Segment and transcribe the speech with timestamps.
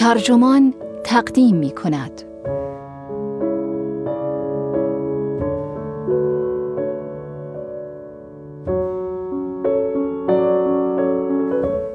[0.00, 2.22] ترجمان تقدیم می کند.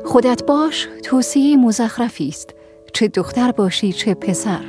[0.06, 2.49] خودت باش توصیه مزخرفی است.
[2.94, 4.62] چه دختر باشی چه پسر.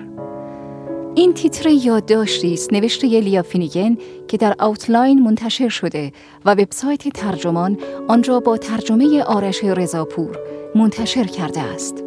[1.14, 3.96] این تیتر یادداشتی است نوشته لیا فینیگن
[4.28, 6.12] که در آوتلاین منتشر شده
[6.44, 7.78] و وبسایت ترجمان
[8.08, 10.38] آن را با ترجمه آرش رضاپور
[10.74, 12.04] منتشر کرده است.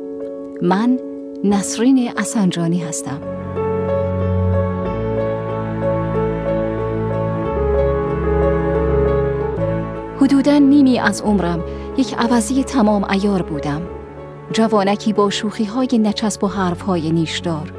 [0.61, 1.08] من
[1.43, 3.21] نسرین اسنجانی هستم.
[10.21, 11.63] حدودا نیمی از عمرم
[11.97, 13.81] یک عوضی تمام ایار بودم.
[14.53, 17.73] جوانکی با شوخی های نچسب و حرف های نیشدار.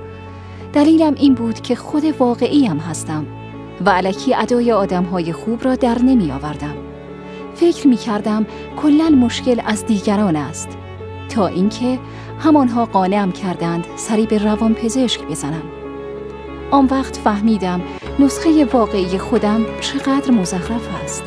[0.72, 3.26] دلیلم این بود که خود واقعیم هستم
[3.86, 6.74] و علکی ادای آدم های خوب را در نمی آوردم
[7.54, 8.46] فکر می کردم
[8.82, 10.68] کلن مشکل از دیگران است
[11.28, 11.98] تا اینکه
[12.40, 15.62] همانها قانعم کردند سری به روان پزشک بزنم.
[16.70, 17.80] آن وقت فهمیدم
[18.18, 21.24] نسخه واقعی خودم چقدر مزخرف است.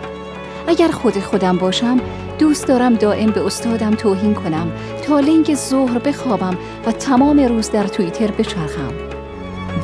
[0.68, 2.00] اگر خود خودم باشم
[2.40, 4.72] دوست دارم دائم به استادم توهین کنم
[5.08, 8.94] تا لنگ ظهر بخوابم و تمام روز در توییتر بچرخم.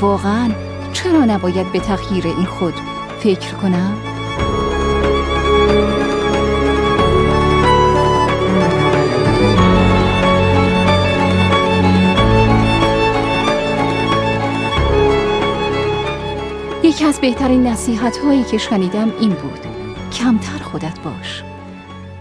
[0.02, 0.50] واقعا
[0.94, 2.74] چرا نباید به تغییر این خود
[3.20, 4.09] فکر کنم؟
[16.90, 19.60] یکی از بهترین نصیحت هایی که شنیدم این بود.
[20.12, 21.44] کمتر خودت باش.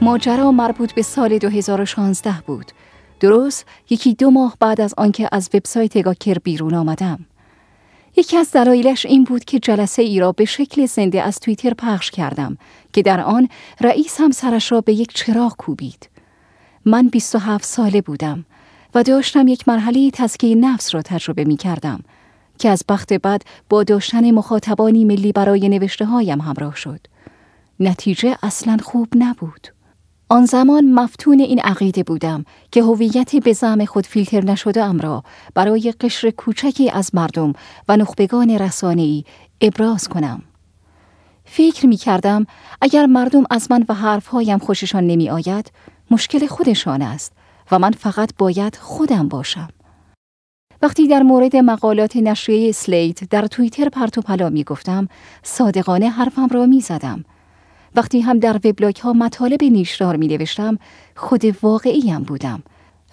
[0.00, 2.72] ماجرا مربوط به سال 2016 بود.
[3.20, 7.26] درست یکی دو ماه بعد از آنکه از وبسایت گاکر بیرون آمدم.
[8.16, 12.10] یکی از دلایلش این بود که جلسه ای را به شکل زنده از توییتر پخش
[12.10, 12.58] کردم
[12.92, 13.48] که در آن
[13.80, 16.08] رئیس هم سرش را به یک چراغ کوبید.
[16.84, 18.44] من 27 ساله بودم
[18.94, 22.00] و داشتم یک مرحله تسکیه نفس را تجربه می کردم
[22.58, 27.00] که از بخت بعد با داشتن مخاطبانی ملی برای نوشته هایم همراه شد.
[27.80, 29.68] نتیجه اصلا خوب نبود.
[30.30, 35.22] آن زمان مفتون این عقیده بودم که هویت به زعم خود فیلتر نشده ام را
[35.54, 37.52] برای قشر کوچکی از مردم
[37.88, 39.24] و نخبگان رسانه‌ای
[39.60, 40.42] ابراز کنم.
[41.44, 42.46] فکر می کردم
[42.80, 45.72] اگر مردم از من و حرفهایم خوششان نمی آید
[46.10, 47.32] مشکل خودشان است
[47.72, 49.68] و من فقط باید خودم باشم.
[50.82, 55.08] وقتی در مورد مقالات نشریه سلیت در توییتر پرت و پلا می گفتم
[55.42, 57.24] صادقانه حرفم را می زدم.
[57.94, 60.78] وقتی هم در وبلاگ ها مطالب نیشدار می نوشتم
[61.16, 62.62] خود واقعیم بودم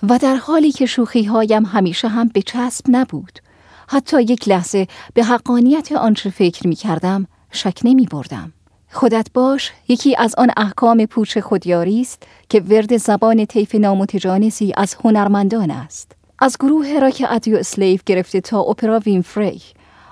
[0.09, 3.39] و در حالی که شوخی هایم همیشه هم به چسب نبود
[3.87, 8.53] حتی یک لحظه به حقانیت آنچه فکر می کردم شک نمی بردم.
[8.91, 14.95] خودت باش یکی از آن احکام پوچ خودیاری است که ورد زبان طیف نامتجانسی از
[15.03, 16.24] هنرمندان است.
[16.39, 19.61] از گروه راک ادیو اسلیف گرفته تا اپرا وینفری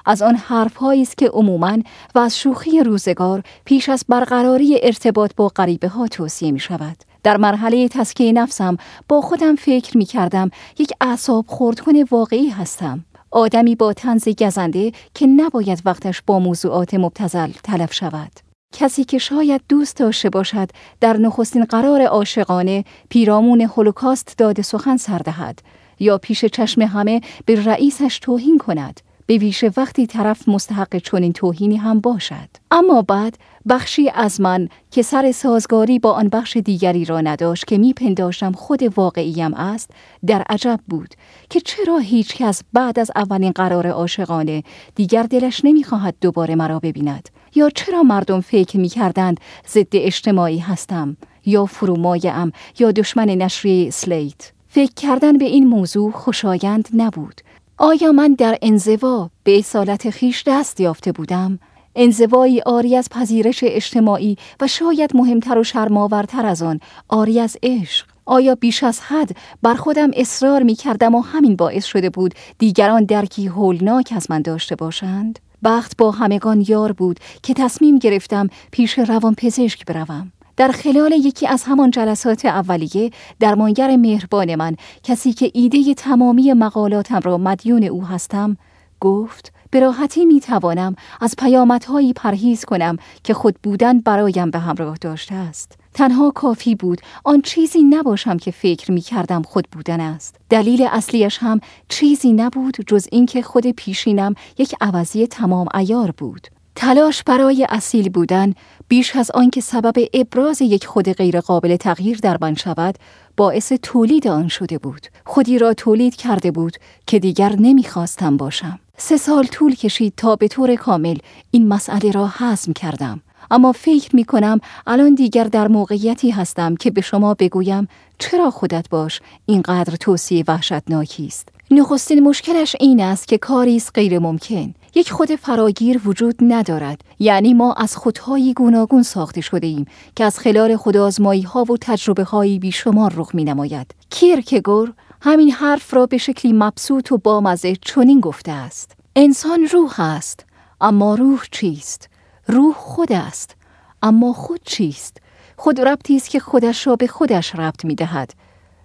[0.06, 1.78] از آن حرف است که عموماً
[2.16, 6.98] و از شوخی روزگار پیش از برقراری ارتباط با غریبه ها توصیه می شود.
[7.24, 8.78] در مرحله تسکیه نفسم
[9.10, 13.06] با خودم فکر می کردم یک اعصاب خردکن واقعی هستم.
[13.32, 18.32] آدمی با تنز گزنده که نباید وقتش با موضوعات مبتزل تلف شود.
[18.74, 20.70] کسی که شاید دوست داشته باشد
[21.02, 25.60] در نخستین قرار عاشقانه پیرامون هولوکاست داده سخن سردهد
[26.04, 29.00] یا پیش چشم همه به رئیسش توهین کند.
[29.26, 32.50] به ویژه وقتی طرف مستحق چنین توهینی هم باشد.
[32.72, 33.38] اما بعد
[33.70, 38.98] بخشی از من که سر سازگاری با آن بخش دیگری را نداشت که میپنداشتم خود
[38.98, 39.90] واقعیم است
[40.26, 41.14] در عجب بود
[41.50, 44.64] که چرا هیچ کس بعد از اولین قرار عاشقانه
[44.96, 49.40] دیگر دلش نمی‌خواهد دوباره مرا ببیند؟ یا چرا مردم فکر می‌کردند
[49.70, 56.88] ضد اجتماعی هستم؟ یا فرومایم یا دشمن نشریه سلیت؟ فکر کردن به این موضوع خوشایند
[56.94, 57.42] نبود.
[57.78, 61.60] آیا من در انزوا به اصالت خیش دست یافته بودم؟
[61.96, 66.80] انزوایی آری از پذیرش اجتماعی و شاید مهمتر و شرماورتر از آن
[67.10, 68.06] آری از عشق.
[68.26, 73.04] آیا بیش از حد بر خودم اصرار می کردم و همین باعث شده بود دیگران
[73.04, 79.00] درکی هولناک از من داشته باشند؟ بخت با همگان یار بود که تصمیم گرفتم پیش
[79.00, 80.32] روان پزشک بروم.
[80.58, 87.20] در خلال یکی از همان جلسات اولیه درمانگر مهربان من کسی که ایده تمامی مقالاتم
[87.20, 88.58] را مدیون او هستم
[89.00, 94.98] گفت به راحتی می توانم از پیامدهایی پرهیز کنم که خود بودن برایم به همراه
[94.98, 95.78] داشته است.
[95.94, 100.36] تنها کافی بود آن چیزی نباشم که فکر می کردم خود بودن است.
[100.50, 101.60] دلیل اصلیش هم
[101.90, 106.48] چیزی نبود جز اینکه خود پیشینم یک عوضی تمام ایار بود.
[106.76, 108.54] تلاش برای اصیل بودن
[108.88, 112.96] بیش از آنکه سبب ابراز یک خود غیرقابل تغییر در من شود
[113.38, 115.08] باعث تولید آن شده بود.
[115.26, 116.78] خودی را تولید کرده بود
[117.08, 118.80] که دیگر نمی‌خواستم باشم.
[118.98, 121.18] سه سال طول کشید تا به طور کامل
[121.52, 123.22] این مسئله را حزم کردم.
[123.52, 127.88] اما فکر می کنم الان دیگر در موقعیتی هستم که به شما بگویم
[128.20, 131.50] چرا خودت باش اینقدر توصیه وحشتناکی است.
[131.72, 134.74] نخستین مشکلش این است که کاری است غیر ممکن.
[134.96, 137.02] یک خود فراگیر وجود ندارد.
[137.20, 139.86] یعنی ما از خودهایی گوناگون ساخته شده ایم
[140.16, 145.94] که از خلال خودآزمایی ها و تجربه هایی بیشمار رخ می نماید کیرکگور همین حرف
[145.94, 148.92] را به شکلی مبسوط و بامزه چنین گفته است.
[149.16, 150.46] انسان روح است
[150.82, 152.10] اما روح چیست؟
[152.48, 153.56] روح خود است
[154.04, 155.18] اما خود چیست؟
[155.58, 158.34] خود ربطی است که خودش را به خودش ربط می دهد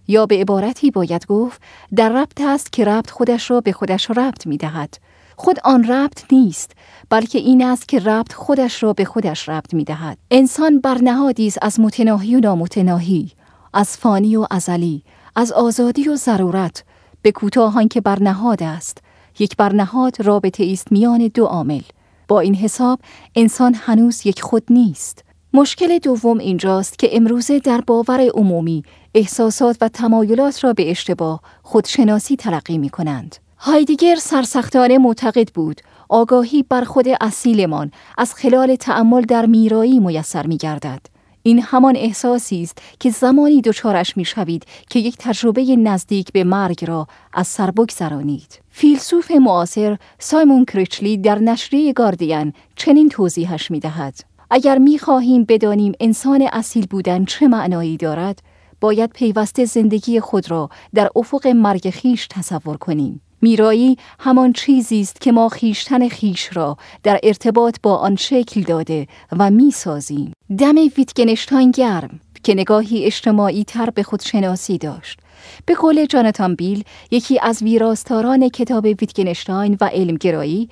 [0.09, 1.63] یا به عبارتی باید گفت
[1.97, 4.95] در ربط است که ربط خودش را به خودش ربط می دهد
[5.41, 6.73] خود آن ربط نیست
[7.11, 11.59] بلکه این است که ربط خودش را به خودش ربط می دهد انسان برنهادی است
[11.63, 13.33] از متناهی و نامتناهی
[13.75, 15.03] از فانی و ازلی
[15.37, 16.85] از آزادی و ضرورت.
[17.23, 18.99] به کوتاهان که برنهاد است
[19.39, 21.83] یک برنهاد رابطه است میان دو عامل.
[22.29, 23.01] با این حساب
[23.37, 25.25] انسان هنوز یک خود نیست.
[25.53, 28.83] مشکل دوم اینجاست که امروزه در باور عمومی
[29.15, 33.48] احساسات و تمایلات را به اشتباه خودشناسی تلقی می کنند.
[33.61, 40.57] هایدیگر سرسختانه معتقد بود آگاهی بر خود اصیلمان از خلال تأمل در میرایی میسر می
[40.57, 41.01] گردد.
[41.43, 47.07] این همان احساسی است که زمانی دچارش می‌شوید که یک تجربه نزدیک به مرگ را
[47.33, 48.61] از سر بگذرانید.
[48.71, 54.21] فیلسوف معاصر سایمون کریچلی در نشریه گاردین چنین توضیحش می دهد.
[54.51, 58.43] اگر می خواهیم بدانیم انسان اصیل بودن چه معنایی دارد،
[58.81, 63.21] باید پیوسته زندگی خود را در افق مرگ خیش تصور کنیم.
[63.43, 69.07] میرایی همان چیزی است که ما خیشتن خیش را در ارتباط با آن شکل داده
[69.39, 70.33] و می‌سازیم.
[70.59, 75.21] دم ویتگنشتاین گرم که نگاهی اجتماعی تر به خودشناسی داشت.
[75.67, 80.69] به قول جاناتان بیل یکی از ویراستاران کتاب ویتگنشتاین و علمگرایی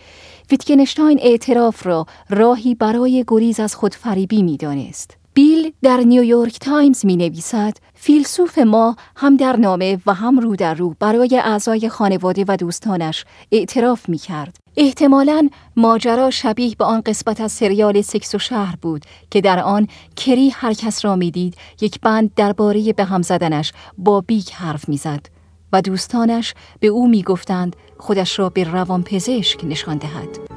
[0.50, 5.16] ویتگنشتاین اعتراف را راهی برای گریز از خودفریبی می‌دانست.
[5.34, 10.74] بیل در نیویورک تایمز می نویسد فیلسوف ما هم در نامه و هم رو در
[10.74, 14.56] رو برای اعضای خانواده و دوستانش اعتراف می کرد.
[14.76, 19.88] احتمالا ماجرا شبیه به آن قسمت از سریال سکس و شهر بود که در آن
[20.16, 25.26] کری هر کس را می‌دید یک بند درباره به هم زدنش با بیگ حرف می‌زد
[25.72, 30.55] و دوستانش به او می‌گفتند خودش را به روانپزشک نشان دهد.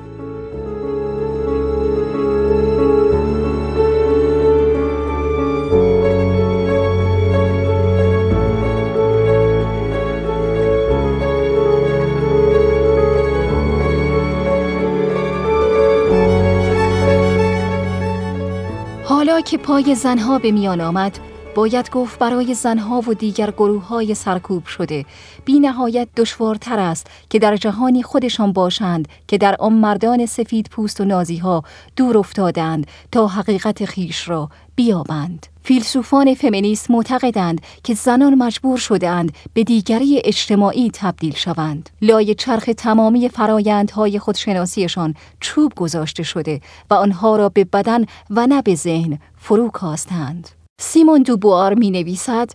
[19.41, 21.19] که پای زنها به میان آمد
[21.59, 25.05] باید گفت برای زنها و دیگر گروه های سرکوب شده
[25.45, 31.01] بی نهایت دشوارتر است که در جهانی خودشان باشند که در آن مردان سفید پوست
[31.01, 31.63] و نازی ها
[31.95, 35.45] دور افتادند تا حقیقت خیش را بیابند.
[35.63, 41.89] فیلسوفان فمینیست معتقدند که زنان مجبور شدهاند به دیگری اجتماعی تبدیل شوند.
[42.01, 48.61] لای چرخ تمامی فرایندهای خودشناسیشان چوب گذاشته شده و آنها را به بدن و نه
[48.61, 50.58] به ذهن فرو کاستند.
[50.81, 52.51] سیمون دوبوار می نویسد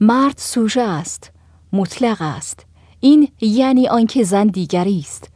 [0.00, 1.30] مرد سوژه است
[1.72, 2.66] مطلق است.
[3.00, 5.30] این یعنی آنکه زن دیگری است.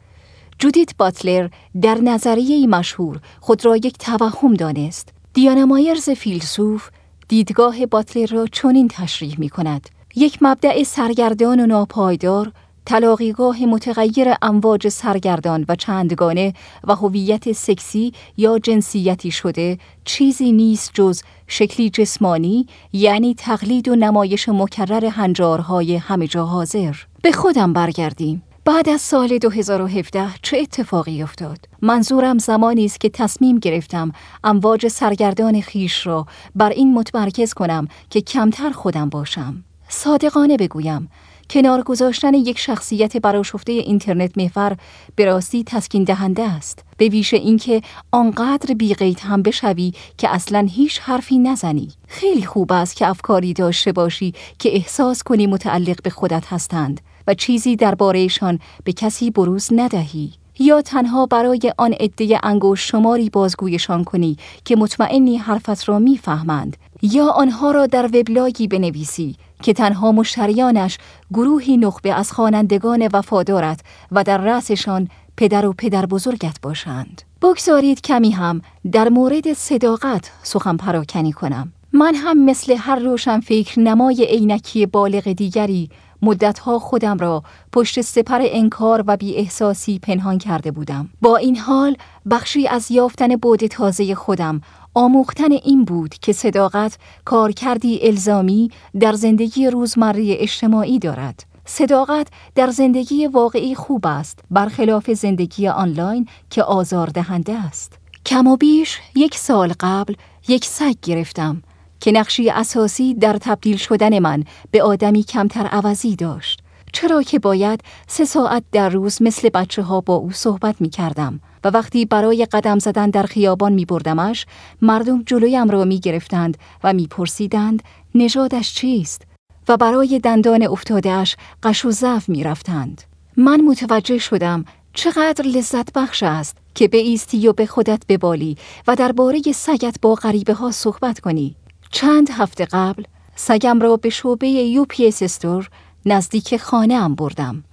[0.59, 1.49] جودیت باتلر
[1.81, 5.09] در نظریه مشهور خود را یک توهم دانست.
[5.33, 6.89] دیانا مایرز فیلسوف
[7.27, 12.51] دیدگاه باتلر را چنین تشریح می کند یک مبدع سرگردان و ناپایدار
[12.85, 21.21] تلاقیگاه متغیر امواج سرگردان و چندگانه و هویت سکسی یا جنسیتی شده چیزی نیست جز
[21.47, 28.89] شکلی جسمانی یعنی تقلید و نمایش مکرر هنجارهای همه جا حاضر به خودم برگردیم بعد
[28.89, 34.11] از سال 2017 چه اتفاقی افتاد؟ منظورم زمانی است که تصمیم گرفتم
[34.43, 39.63] امواج سرگردان خیش را بر این متمرکز کنم که کمتر خودم باشم.
[39.89, 41.09] صادقانه بگویم
[41.49, 44.77] کنار گذاشتن یک شخصیت براشفته اینترنت محور
[45.15, 46.83] به راستی تسکین دهنده است.
[46.97, 51.87] به ویژه اینکه آنقدر بیقید هم بشوی که اصلا هیچ حرفی نزنی.
[52.07, 57.33] خیلی خوب است که افکاری داشته باشی که احساس کنی متعلق به خودت هستند و
[57.33, 60.33] چیزی دربارهشان به کسی بروز ندهی.
[60.59, 66.77] یا تنها برای آن عده انگوش شماری بازگویشان کنی که مطمئنی حرفت را می‌فهمند.
[67.01, 70.97] یا آنها را در وبلاگی بنویسی که تنها مشتریانش
[71.33, 73.79] گروهی نخبه از خوانندگان وفادارت
[74.11, 77.21] و در رأسشان پدر و پدر بزرگت باشند.
[77.41, 78.61] بگذارید کمی هم
[78.91, 81.73] در مورد صداقت سخن پراکنی کنم.
[81.93, 85.89] من هم مثل هر روشن فکر نمای عینکی بالغ دیگری
[86.21, 91.09] مدتها خودم را پشت سپر انکار و بی احساسی پنهان کرده بودم.
[91.21, 91.95] با این حال
[92.31, 94.61] بخشی از یافتن بود تازه خودم
[94.99, 101.43] آموختن این بود که صداقت کارکردی الزامی در زندگی روزمره اجتماعی دارد.
[101.65, 107.93] صداقت در زندگی واقعی خوب است برخلاف زندگی آنلاین که آزاردهنده است.
[108.25, 110.13] کم و بیش یک سال قبل
[110.47, 111.63] یک سگ گرفتم
[111.99, 116.59] که نقشی اساسی در تبدیل شدن من به آدمی کمتر عوضی داشت.
[116.93, 121.39] چرا که باید سه ساعت در روز مثل بچه ها با او صحبت می کردم
[121.63, 124.45] و وقتی برای قدم زدن در خیابان می بردمش
[124.81, 127.83] مردم جلویم را می گرفتند و می پرسیدند
[128.15, 129.21] نژادش چیست
[129.69, 133.01] و برای دندان افتادهش قش و ضعف می رفتند.
[133.37, 138.95] من متوجه شدم چقدر لذت بخش است که به ایستی و به خودت ببالی و
[138.95, 141.55] درباره سگت با غریبه ها صحبت کنی.
[141.91, 143.03] چند هفته قبل
[143.35, 145.69] سگم را به شعبه یو پی استور
[146.05, 147.63] نزدیک خانه ام بردم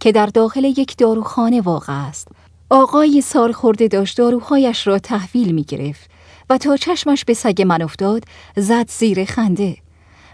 [0.00, 2.28] که در داخل یک داروخانه واقع است.
[2.70, 6.10] آقای سال خورده داشت داروهایش را تحویل می گرفت
[6.50, 8.24] و تا چشمش به سگ من افتاد
[8.56, 9.76] زد زیر خنده.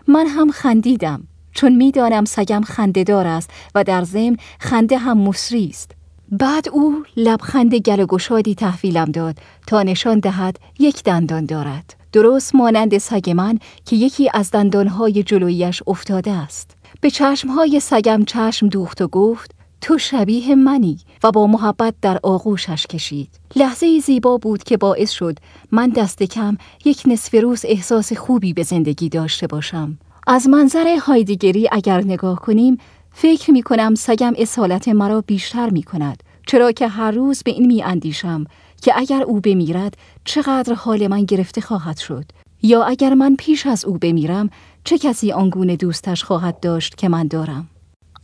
[0.08, 1.22] من هم خندیدم
[1.52, 5.90] چون می‌دانم سگم خنده دار است و در ضمن خنده هم مصری است.
[6.32, 11.94] بعد او لبخند گل گشادی تحویلم داد تا نشان دهد یک دندان دارد.
[12.12, 16.76] درست مانند سگ من که یکی از دندانهای جلویش افتاده است.
[17.00, 22.86] به چشمهای سگم چشم دوخت و گفت تو شبیه منی و با محبت در آغوشش
[22.86, 23.28] کشید.
[23.56, 25.38] لحظه زیبا بود که باعث شد
[25.72, 29.98] من دست کم یک نصف روز احساس خوبی به زندگی داشته باشم.
[30.26, 32.78] از منظر هایدگری اگر نگاه کنیم
[33.12, 37.66] فکر می کنم سگم اصالت مرا بیشتر می کند چرا که هر روز به این
[37.66, 38.44] می اندیشم
[38.82, 42.24] که اگر او بمیرد چقدر حال من گرفته خواهد شد
[42.62, 44.50] یا اگر من پیش از او بمیرم
[44.84, 47.68] چه کسی آنگونه دوستش خواهد داشت که من دارم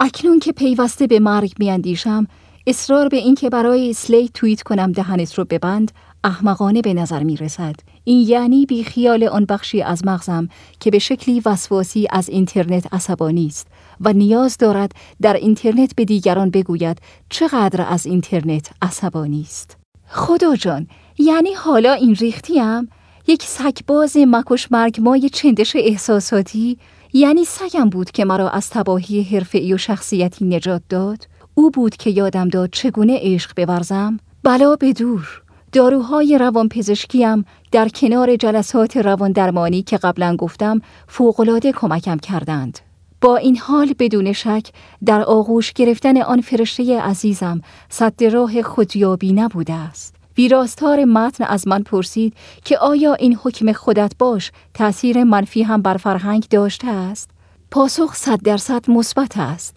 [0.00, 2.26] اکنون که پیوسته به مرگ میاندیشم
[2.66, 5.92] اصرار به اینکه برای اسلی توییت کنم دهنت رو ببند
[6.24, 7.74] احمقانه به نظر می رسد.
[8.04, 10.48] این یعنی بی خیال آن بخشی از مغزم
[10.80, 13.66] که به شکلی وسواسی از اینترنت عصبانی است
[14.00, 16.98] و نیاز دارد در اینترنت به دیگران بگوید
[17.30, 19.76] چقدر از اینترنت عصبانی است.
[20.08, 20.86] خدا جان
[21.18, 22.88] یعنی حالا این ریختیم
[23.26, 26.78] یک سگباز مکش مرگ مای چندش احساساتی
[27.12, 32.10] یعنی سگم بود که مرا از تباهی حرفه‌ای و شخصیتی نجات داد او بود که
[32.10, 39.32] یادم داد چگونه عشق بورزم بلا به دور داروهای روان پزشکیم در کنار جلسات روان
[39.32, 42.78] درمانی که قبلا گفتم فوقلاده کمکم کردند.
[43.20, 44.66] با این حال بدون شک
[45.04, 50.15] در آغوش گرفتن آن فرشته عزیزم صد راه خودیابی نبوده است.
[50.38, 55.96] ویراستار متن از من پرسید که آیا این حکم خودت باش تأثیر منفی هم بر
[55.96, 57.30] فرهنگ داشته است؟
[57.70, 59.76] پاسخ صد درصد مثبت است.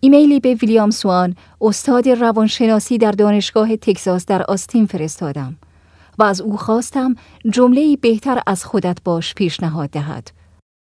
[0.00, 5.56] ایمیلی به ویلیام سوان استاد روانشناسی در دانشگاه تکساس در آستین فرستادم
[6.18, 7.14] و از او خواستم
[7.50, 10.30] جمله بهتر از خودت باش پیشنهاد دهد.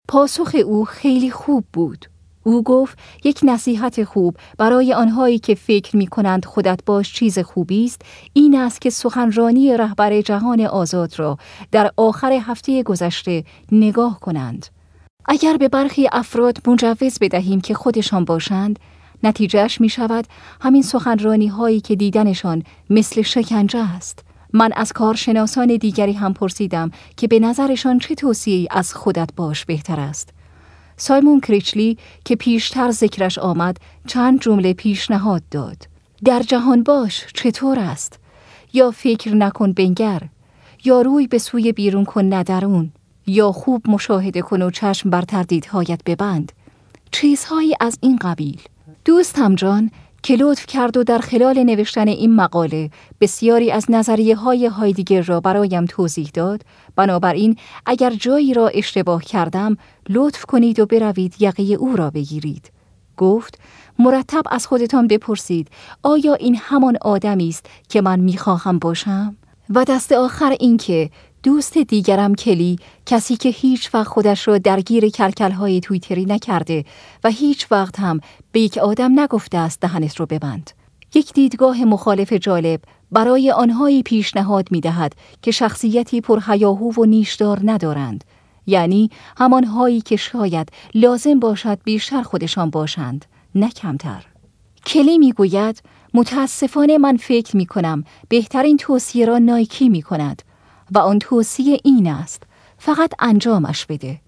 [0.08, 2.06] پاسخ او خیلی خوب بود.
[2.50, 7.86] او گفت یک نصیحت خوب برای آنهایی که فکر می کنند خودت باش چیز خوبی
[7.86, 8.01] است
[8.34, 11.38] این است که سخنرانی رهبر جهان آزاد را
[11.72, 14.65] در آخر هفته گذشته نگاه کنند.
[15.25, 18.79] اگر به برخی افراد مجوز بدهیم که خودشان باشند
[19.24, 20.25] نتیجهش می شود
[20.62, 24.20] همین سخنرانی هایی که دیدنشان مثل شکنجه است.
[24.53, 30.00] من از کارشناسان دیگری هم پرسیدم که به نظرشان چه توصیه‌ای از خودت باش بهتر
[30.00, 30.38] است.
[31.00, 33.77] سایمون کریچلی که پیشتر ذکرش آمد
[34.08, 35.88] چند جمله پیشنهاد داد.
[36.25, 38.20] در جهان باش چطور است؟
[38.74, 40.22] یا فکر نکن بنگر
[40.86, 42.91] یا روی به سوی بیرون کن ندرون
[43.27, 46.51] یا خوب مشاهده کن و چشم بر تردیدهایت ببند
[47.12, 48.62] چیزهایی از این قبیل
[49.06, 49.91] دوستم جان
[50.24, 52.90] که لطف کرد و در خلال نوشتن این مقاله
[53.22, 56.62] بسیاری از نظریه های هایدیگر را برایم توضیح داد.
[56.96, 59.78] بنابراین اگر جایی را اشتباه کردم
[60.10, 62.72] لطف کنید و بروید یقه او را بگیرید.
[63.18, 63.60] گفت
[64.00, 65.68] مرتب از خودتان بپرسید
[66.04, 69.36] آیا این همان آدمی است که من می‌خواهم باشم؟
[69.70, 71.10] و دست آخر اینکه
[71.43, 76.86] دوست دیگرم کلی کسی که هیچ وقت خودش را درگیر کلکلهای تویتری نکرده
[77.24, 78.19] و هیچ وقت هم
[78.51, 80.72] به یک آدم نگفته است دهنت رو ببند.
[81.15, 82.81] یک دیدگاه مخالف جالب
[83.12, 88.24] برای آنهایی پیشنهاد می دهد که شخصیتی پرهیاهو و نیشدار ندارند.
[88.67, 94.25] یعنی همانهایی که شاید لازم باشد بیشتر خودشان باشند، نه کمتر.
[94.86, 100.41] کلی می‌گوید متاسفانه من فکر می کنم بهترین توصیه را نایکی می کند
[100.91, 102.43] و آن توصیه این است.
[102.77, 104.19] فقط انجامش بده.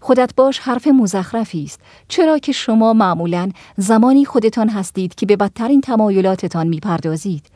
[0.00, 1.80] خودت باش حرف مزخرفی است.
[2.08, 7.46] چرا که شما معمولا زمانی خودتان هستید که به بدترین تمایلاتتان می‌پردازید.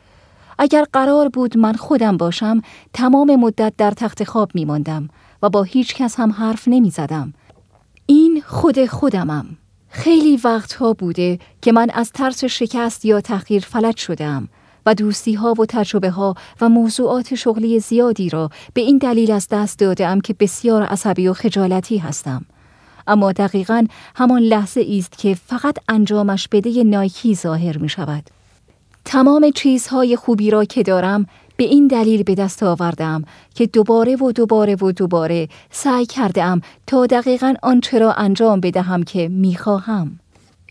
[0.57, 2.61] اگر قرار بود من خودم باشم
[2.93, 5.09] تمام مدت در تخت خواب میماندم
[5.43, 7.33] و با هیچ کس هم حرف نمی زدم.
[8.05, 9.45] این خود خودمم.
[9.89, 14.47] خیلی وقتها بوده که من از ترس شکست یا تغییر فلج شدم
[14.93, 19.79] دوستی ها و تجربه ها و موضوعات شغلی زیادی را به این دلیل از دست
[19.79, 22.45] دادم که بسیار عصبی و خجالتی هستم.
[23.07, 28.23] اما دقیقا همان لحظه است که فقط انجامش بده نایکی ظاهر می شود.
[29.05, 31.25] تمام چیزهای خوبی را که دارم
[31.57, 33.23] به این دلیل به دست آوردم
[33.55, 39.27] که دوباره و دوباره و دوباره سعی کردم تا دقیقا آنچه را انجام بدهم که
[39.27, 40.19] می‌خواهم.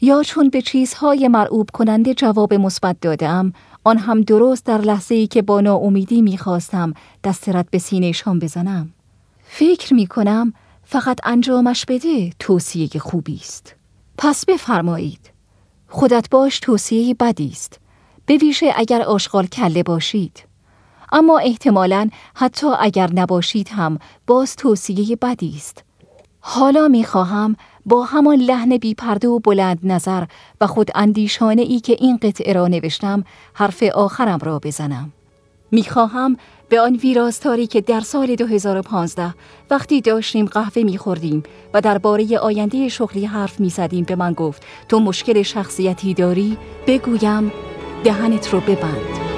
[0.00, 3.52] یا چون به چیزهای مرعوب کننده جواب مثبت دادم
[3.88, 8.92] آن هم درست در لحظه ای که با ناامیدی می‌خواستم دست رد به سینهشان بزنم.
[9.42, 10.52] فکر می کنم
[10.84, 13.74] فقط انجامش بده توصیه خوبی است.
[14.18, 15.30] پس بفرمایید.
[15.88, 17.80] خودت باش توصیه بدی است.
[18.26, 20.42] به ویژه اگر آشغال کله باشید.
[21.12, 25.84] اما احتمالا حتی اگر نباشید هم باز توصیه بدی است.
[26.50, 30.24] حالا می خواهم با همان لحن بی پرده و بلند نظر
[30.60, 33.24] و خود اندیشانه ای که این قطعه را نوشتم
[33.54, 35.12] حرف آخرم را بزنم.
[35.70, 36.36] می خواهم
[36.68, 39.34] به آن ویراستاری که در سال 2015
[39.70, 41.42] وقتی داشتیم قهوه می خوردیم
[41.74, 47.52] و درباره آینده شغلی حرف می زدیم به من گفت تو مشکل شخصیتی داری بگویم
[48.04, 49.37] دهنت رو ببند.